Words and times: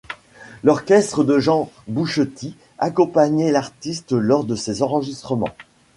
L'orchestre 0.63 1.23
de 1.23 1.37
Jean 1.37 1.69
Bouchety 1.87 2.55
accompagnait 2.79 3.51
l'artiste 3.51 4.13
lors 4.13 4.45
de 4.45 4.55
ses 4.55 4.81
enregistrements. 4.81 5.55